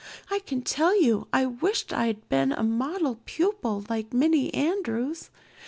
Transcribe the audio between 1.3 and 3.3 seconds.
I wished I'd been a model